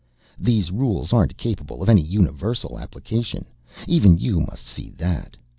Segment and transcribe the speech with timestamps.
[0.39, 3.45] These rules aren't capable of any universal application,
[3.87, 5.37] even you must see that.